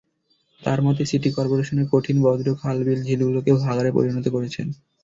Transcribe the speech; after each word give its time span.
তাঁর 0.61 0.79
মতে, 0.81 1.03
সিটি 1.05 1.29
করপোরেশনের 1.31 1.87
কঠিন 1.93 2.17
বর্জ্য 2.23 2.51
খাল, 2.61 2.77
বিল, 2.85 2.99
ঝিলগুলোকে 3.07 3.51
ভাগাড়ে 3.61 3.91
পরিণত 3.97 4.25
করেছে। 4.35 4.61